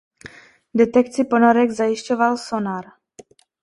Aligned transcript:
Detekci 0.81 1.27
ponorek 1.35 1.69
zajišťoval 1.83 2.33
sonar. 2.49 2.95